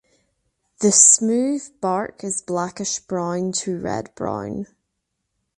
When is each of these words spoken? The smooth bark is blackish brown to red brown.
The 0.79 0.91
smooth 0.91 1.79
bark 1.79 2.23
is 2.23 2.41
blackish 2.41 2.97
brown 3.01 3.51
to 3.59 3.77
red 3.79 4.09
brown. 4.15 4.65